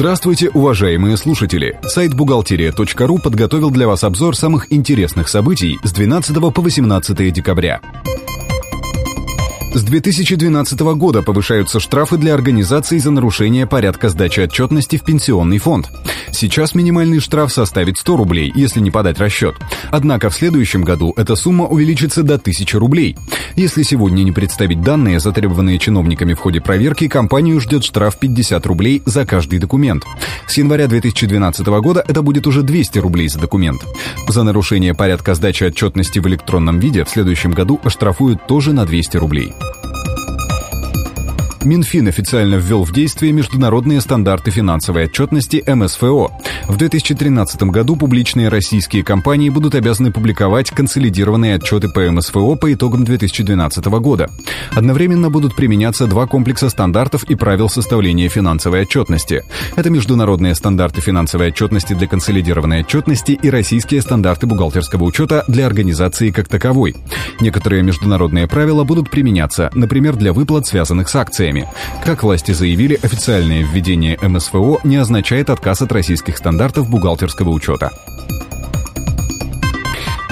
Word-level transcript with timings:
Здравствуйте, 0.00 0.48
уважаемые 0.48 1.18
слушатели! 1.18 1.78
Сайт 1.82 2.14
бухгалтерия.ру 2.14 3.18
подготовил 3.18 3.70
для 3.70 3.86
вас 3.86 4.02
обзор 4.02 4.34
самых 4.34 4.72
интересных 4.72 5.28
событий 5.28 5.78
с 5.84 5.92
12 5.92 6.54
по 6.54 6.62
18 6.62 7.30
декабря. 7.30 7.82
С 9.74 9.82
2012 9.82 10.80
года 10.96 11.20
повышаются 11.20 11.80
штрафы 11.80 12.16
для 12.16 12.32
организаций 12.32 12.98
за 12.98 13.10
нарушение 13.10 13.66
порядка 13.66 14.08
сдачи 14.08 14.40
отчетности 14.40 14.96
в 14.96 15.02
пенсионный 15.02 15.58
фонд. 15.58 15.90
Сейчас 16.32 16.74
минимальный 16.74 17.20
штраф 17.20 17.52
составит 17.52 17.98
100 17.98 18.16
рублей, 18.16 18.52
если 18.54 18.80
не 18.80 18.90
подать 18.90 19.18
расчет. 19.18 19.56
Однако 19.90 20.30
в 20.30 20.34
следующем 20.34 20.82
году 20.82 21.12
эта 21.16 21.36
сумма 21.36 21.66
увеличится 21.66 22.22
до 22.22 22.34
1000 22.34 22.78
рублей. 22.78 23.16
Если 23.56 23.82
сегодня 23.82 24.22
не 24.22 24.32
представить 24.32 24.82
данные, 24.82 25.20
затребованные 25.20 25.78
чиновниками 25.78 26.34
в 26.34 26.38
ходе 26.38 26.60
проверки, 26.60 27.08
компанию 27.08 27.60
ждет 27.60 27.84
штраф 27.84 28.18
50 28.18 28.64
рублей 28.66 29.02
за 29.04 29.26
каждый 29.26 29.58
документ. 29.58 30.04
С 30.46 30.56
января 30.56 30.86
2012 30.86 31.66
года 31.66 32.04
это 32.06 32.22
будет 32.22 32.46
уже 32.46 32.62
200 32.62 32.98
рублей 32.98 33.28
за 33.28 33.38
документ. 33.38 33.82
За 34.28 34.42
нарушение 34.42 34.94
порядка 34.94 35.34
сдачи 35.34 35.64
отчетности 35.64 36.18
в 36.18 36.26
электронном 36.28 36.78
виде 36.78 37.04
в 37.04 37.10
следующем 37.10 37.50
году 37.52 37.80
оштрафуют 37.82 38.46
тоже 38.46 38.72
на 38.72 38.86
200 38.86 39.16
рублей. 39.16 39.52
Минфин 41.62 42.08
официально 42.08 42.54
ввел 42.54 42.84
в 42.84 42.92
действие 42.92 43.32
международные 43.32 44.00
стандарты 44.00 44.50
финансовой 44.50 45.04
отчетности 45.04 45.62
МСФО. 45.66 46.30
В 46.68 46.76
2013 46.78 47.64
году 47.64 47.96
публичные 47.96 48.48
российские 48.48 49.04
компании 49.04 49.50
будут 49.50 49.74
обязаны 49.74 50.10
публиковать 50.10 50.70
консолидированные 50.70 51.56
отчеты 51.56 51.90
по 51.90 52.00
МСФО 52.10 52.56
по 52.56 52.72
итогам 52.72 53.04
2012 53.04 53.84
года. 53.86 54.30
Одновременно 54.72 55.28
будут 55.28 55.54
применяться 55.54 56.06
два 56.06 56.26
комплекса 56.26 56.70
стандартов 56.70 57.24
и 57.24 57.34
правил 57.34 57.68
составления 57.68 58.28
финансовой 58.28 58.82
отчетности. 58.82 59.44
Это 59.76 59.90
международные 59.90 60.54
стандарты 60.54 61.02
финансовой 61.02 61.48
отчетности 61.48 61.92
для 61.92 62.06
консолидированной 62.06 62.80
отчетности 62.80 63.32
и 63.32 63.50
российские 63.50 64.00
стандарты 64.00 64.46
бухгалтерского 64.46 65.04
учета 65.04 65.44
для 65.46 65.66
организации 65.66 66.30
как 66.30 66.48
таковой. 66.48 66.96
Некоторые 67.38 67.82
международные 67.82 68.46
правила 68.46 68.84
будут 68.84 69.10
применяться, 69.10 69.70
например, 69.74 70.16
для 70.16 70.32
выплат, 70.32 70.66
связанных 70.66 71.10
с 71.10 71.16
акциями 71.16 71.49
условиями. 71.50 71.68
Как 72.04 72.22
власти 72.22 72.52
заявили, 72.52 72.98
официальное 73.02 73.62
введение 73.62 74.18
МСФО 74.20 74.80
не 74.84 74.96
означает 74.96 75.50
отказ 75.50 75.82
от 75.82 75.92
российских 75.92 76.38
стандартов 76.38 76.88
бухгалтерского 76.88 77.50
учета. 77.50 77.90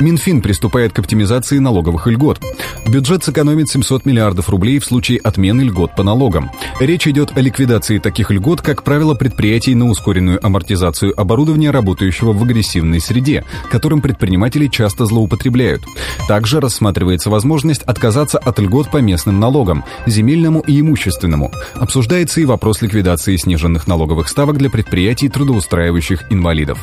Минфин 0.00 0.40
приступает 0.42 0.92
к 0.92 1.00
оптимизации 1.00 1.58
налоговых 1.58 2.06
льгот. 2.06 2.40
Бюджет 2.86 3.24
сэкономит 3.24 3.68
700 3.68 4.06
миллиардов 4.06 4.48
рублей 4.48 4.78
в 4.78 4.84
случае 4.84 5.18
отмены 5.18 5.62
льгот 5.62 5.96
по 5.96 6.04
налогам. 6.04 6.50
Речь 6.78 7.08
идет 7.08 7.36
о 7.36 7.40
ликвидации 7.40 7.98
таких 7.98 8.30
льгот, 8.30 8.62
как 8.62 8.84
правило, 8.84 9.14
предприятий 9.14 9.74
на 9.74 9.88
ускоренную 9.88 10.44
амортизацию 10.44 11.18
оборудования, 11.20 11.70
работающего 11.70 12.32
в 12.32 12.42
агрессивной 12.42 13.00
среде, 13.00 13.44
которым 13.70 14.00
предприниматели 14.00 14.68
часто 14.68 15.04
злоупотребляют. 15.04 15.82
Также 16.28 16.60
рассматривается 16.60 17.28
возможность 17.28 17.82
отказаться 17.82 18.38
от 18.38 18.58
льгот 18.60 18.90
по 18.90 18.98
местным 18.98 19.40
налогам, 19.40 19.84
земельному 20.06 20.60
и 20.60 20.80
имущественному. 20.80 21.50
Обсуждается 21.74 22.40
и 22.40 22.44
вопрос 22.44 22.82
ликвидации 22.82 23.36
сниженных 23.36 23.88
налоговых 23.88 24.28
ставок 24.28 24.58
для 24.58 24.70
предприятий, 24.70 25.28
трудоустраивающих 25.28 26.30
инвалидов. 26.30 26.78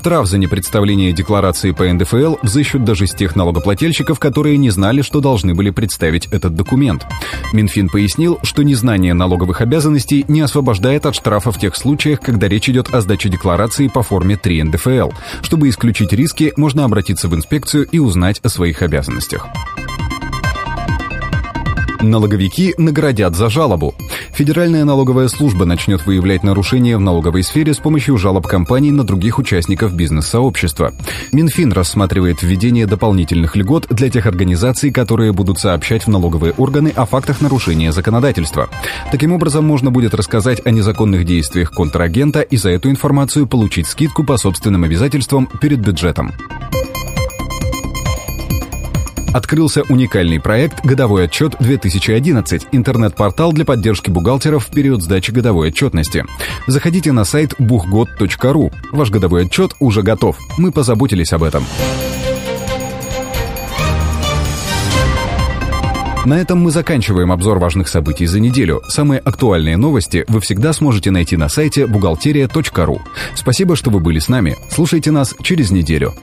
Штраф 0.00 0.28
за 0.28 0.38
непредставление 0.38 1.12
декларации 1.12 1.72
по 1.72 1.86
НДФЛ 1.86 2.36
взыщут 2.40 2.84
даже 2.84 3.06
с 3.06 3.12
тех 3.12 3.36
налогоплательщиков, 3.36 4.18
которые 4.18 4.56
не 4.56 4.70
знали, 4.70 5.02
что 5.02 5.20
должны 5.20 5.54
были 5.54 5.68
представить 5.68 6.26
этот 6.30 6.54
документ. 6.54 7.04
Минфин 7.52 7.90
пояснил, 7.90 8.38
что 8.42 8.62
незнание 8.62 9.12
налоговых 9.12 9.60
обязанностей 9.60 10.24
не 10.26 10.40
освобождает 10.40 11.04
от 11.04 11.16
штрафа 11.16 11.52
в 11.52 11.58
тех 11.58 11.76
случаях, 11.76 12.22
когда 12.22 12.48
речь 12.48 12.70
идет 12.70 12.94
о 12.94 13.02
сдаче 13.02 13.28
декларации 13.28 13.88
по 13.88 14.02
форме 14.02 14.38
3 14.38 14.62
НДФЛ. 14.62 15.10
Чтобы 15.42 15.68
исключить 15.68 16.14
риски, 16.14 16.54
можно 16.56 16.86
обратиться 16.86 17.28
в 17.28 17.34
инспекцию 17.34 17.86
и 17.92 17.98
узнать 17.98 18.40
о 18.42 18.48
своих 18.48 18.80
обязанностях. 18.80 19.48
Налоговики 22.00 22.74
наградят 22.78 23.36
за 23.36 23.50
жалобу. 23.50 23.94
Федеральная 24.32 24.84
налоговая 24.84 25.28
служба 25.28 25.64
начнет 25.64 26.06
выявлять 26.06 26.42
нарушения 26.42 26.96
в 26.96 27.00
налоговой 27.00 27.42
сфере 27.42 27.74
с 27.74 27.78
помощью 27.78 28.16
жалоб 28.16 28.46
компаний 28.46 28.90
на 28.90 29.04
других 29.04 29.38
участников 29.38 29.94
бизнес-сообщества. 29.94 30.92
Минфин 31.32 31.72
рассматривает 31.72 32.42
введение 32.42 32.86
дополнительных 32.86 33.56
льгот 33.56 33.86
для 33.90 34.08
тех 34.10 34.26
организаций, 34.26 34.90
которые 34.90 35.32
будут 35.32 35.58
сообщать 35.58 36.06
в 36.06 36.08
налоговые 36.08 36.52
органы 36.52 36.92
о 36.94 37.06
фактах 37.06 37.40
нарушения 37.40 37.92
законодательства. 37.92 38.68
Таким 39.10 39.32
образом, 39.32 39.66
можно 39.66 39.90
будет 39.90 40.14
рассказать 40.14 40.64
о 40.64 40.70
незаконных 40.70 41.24
действиях 41.24 41.70
контрагента 41.70 42.40
и 42.40 42.56
за 42.56 42.70
эту 42.70 42.90
информацию 42.90 43.46
получить 43.46 43.86
скидку 43.86 44.24
по 44.24 44.36
собственным 44.36 44.84
обязательствам 44.84 45.48
перед 45.60 45.80
бюджетом 45.80 46.32
открылся 49.32 49.82
уникальный 49.88 50.40
проект 50.40 50.84
«Годовой 50.84 51.24
отчет 51.24 51.54
2011»– 51.54 52.66
интернет-портал 52.72 53.52
для 53.52 53.64
поддержки 53.64 54.10
бухгалтеров 54.10 54.66
в 54.66 54.70
период 54.70 55.02
сдачи 55.02 55.30
годовой 55.30 55.68
отчетности. 55.68 56.24
Заходите 56.66 57.12
на 57.12 57.24
сайт 57.24 57.54
buchgod.ru. 57.58 58.72
Ваш 58.92 59.10
годовой 59.10 59.46
отчет 59.46 59.74
уже 59.78 60.02
готов. 60.02 60.36
Мы 60.58 60.72
позаботились 60.72 61.32
об 61.32 61.42
этом. 61.42 61.64
На 66.26 66.34
этом 66.34 66.60
мы 66.60 66.70
заканчиваем 66.70 67.32
обзор 67.32 67.58
важных 67.58 67.88
событий 67.88 68.26
за 68.26 68.40
неделю. 68.40 68.82
Самые 68.88 69.20
актуальные 69.20 69.78
новости 69.78 70.26
вы 70.28 70.40
всегда 70.40 70.74
сможете 70.74 71.10
найти 71.10 71.38
на 71.38 71.48
сайте 71.48 71.86
бухгалтерия.ру. 71.86 73.00
Спасибо, 73.34 73.74
что 73.74 73.90
вы 73.90 74.00
были 74.00 74.18
с 74.18 74.28
нами. 74.28 74.56
Слушайте 74.70 75.12
нас 75.12 75.34
через 75.42 75.70
неделю. 75.70 76.14